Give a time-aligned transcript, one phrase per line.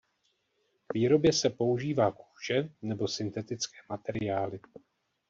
[0.87, 4.59] K výrobě se používá kůže nebo syntetické materiály.